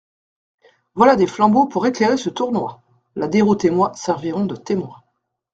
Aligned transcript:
Voilà 0.95 1.15
des 1.15 1.27
flambeaux 1.27 1.67
pour 1.67 1.85
éclairer 1.85 2.17
ce 2.17 2.31
tournoi; 2.31 2.81
la 3.15 3.27
Déroute 3.27 3.65
et 3.65 3.69
moi 3.69 3.91
servirons 3.93 4.47
de 4.47 4.55
témoins. 4.55 5.03